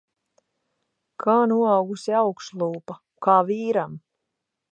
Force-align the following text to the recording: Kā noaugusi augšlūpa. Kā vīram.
Kā 1.23 1.35
noaugusi 1.51 2.15
augšlūpa. 2.21 2.99
Kā 3.27 3.37
vīram. 3.51 3.97